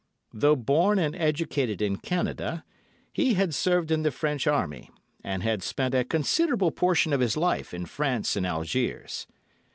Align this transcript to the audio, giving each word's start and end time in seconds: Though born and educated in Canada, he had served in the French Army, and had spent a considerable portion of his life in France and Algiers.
Though 0.33 0.55
born 0.55 0.97
and 0.97 1.15
educated 1.15 1.79
in 1.79 1.97
Canada, 1.97 2.65
he 3.13 3.35
had 3.35 3.53
served 3.53 3.91
in 3.91 4.01
the 4.01 4.09
French 4.09 4.47
Army, 4.47 4.89
and 5.23 5.43
had 5.43 5.61
spent 5.61 5.93
a 5.93 6.03
considerable 6.03 6.71
portion 6.71 7.13
of 7.13 7.19
his 7.19 7.37
life 7.37 7.71
in 7.71 7.85
France 7.85 8.35
and 8.35 8.43
Algiers. 8.47 9.27